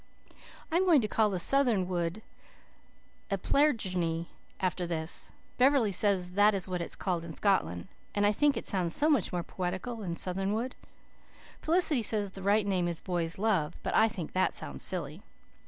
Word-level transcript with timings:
"I 0.71 0.77
am 0.77 0.85
going 0.85 1.01
to 1.01 1.07
call 1.07 1.29
the 1.29 1.37
southernwood 1.37 2.23
'appleringie' 3.29 4.29
after 4.59 4.87
this. 4.87 5.31
Beverley 5.59 5.91
says 5.91 6.31
that 6.31 6.55
is 6.55 6.67
what 6.67 6.79
they 6.79 6.87
call 6.87 7.19
it 7.19 7.23
in 7.23 7.35
Scotland, 7.35 7.87
and 8.15 8.25
I 8.25 8.31
think 8.31 8.57
it 8.57 8.65
sounds 8.65 8.95
so 8.95 9.11
much 9.11 9.31
more 9.31 9.43
poetical 9.43 9.97
than 9.97 10.15
southernwood. 10.15 10.75
Felicity 11.61 12.01
says 12.01 12.31
the 12.31 12.41
right 12.41 12.65
name 12.65 12.87
is 12.87 12.99
'Boy's 12.99 13.37
Love,' 13.37 13.75
but 13.83 13.93
I 13.93 14.07
think 14.07 14.33
that 14.33 14.55
sounds 14.55 14.81
silly. 14.81 15.21